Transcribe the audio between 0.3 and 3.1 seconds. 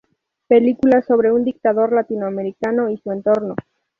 Película sobre un dictador latinoamericano y